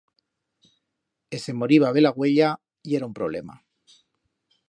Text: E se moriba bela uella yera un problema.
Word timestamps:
E 1.35 1.37
se 1.43 1.51
moriba 1.59 1.93
bela 1.95 2.11
uella 2.19 2.49
yera 2.89 3.07
un 3.09 3.17
problema. 3.19 3.55